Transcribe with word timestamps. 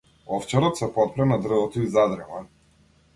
Овчарот 0.37 0.79
се 0.79 0.87
потпре 0.95 1.27
на 1.31 1.37
дрвото 1.43 1.83
и 1.83 1.91
задрема. 1.97 2.41